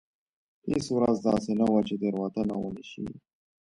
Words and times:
هېڅ 0.67 0.85
ورځ 0.95 1.17
داسې 1.27 1.51
نه 1.59 1.65
وه 1.71 1.81
چې 1.87 1.95
تېروتنه 2.01 2.53
ونه 2.59 2.83
شي. 2.89 3.05